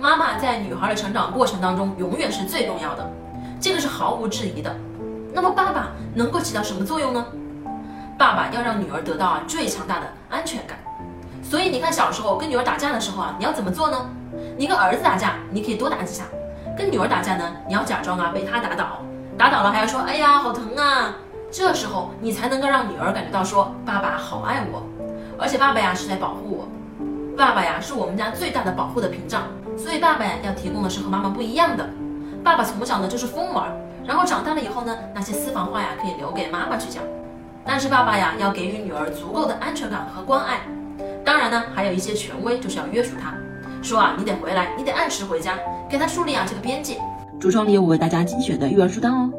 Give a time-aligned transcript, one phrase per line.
[0.00, 3.10] 妈妈在女孩的成长过程当中永远是最重要的，
[3.60, 4.72] 这个是毫无质疑的。
[5.34, 7.26] 那么爸爸能够起到什么作用呢？
[8.16, 10.78] 爸爸要让女儿得到啊最强大的安全感。
[11.42, 14.08] 所以你看，小时候跟女儿打架的时候啊，你要怎么做呢？
[14.56, 16.22] 你跟儿子打架，你可以多打几下；
[16.76, 19.00] 跟女儿打架呢，你要假装啊被他打倒，
[19.36, 21.16] 打倒了还要说哎呀好疼啊。
[21.50, 24.86] 这时候你才能够让女儿感觉到说爸爸好爱我，
[25.36, 26.68] 而且爸爸呀是在保护我，
[27.38, 29.44] 爸爸呀是我们家最大的保护的屏障。
[29.76, 31.88] 所以爸爸呀要提供的是和妈妈不一样的。
[32.42, 33.70] 爸爸从小呢就是疯玩，
[34.04, 37.00] 然后长大了以后呢，那些私房话呀可以留给妈妈去讲。
[37.64, 40.58] 但是爸爸呀要给予女儿足够的安全感和关爱。
[41.24, 43.32] 当然呢，还有一些权威就是要约束她，
[43.84, 45.54] 说啊你得回来，你得按时回家，
[45.88, 46.98] 给她树立啊这个边界。
[47.40, 49.30] 橱窗里有我为大家精选的育儿书单哦。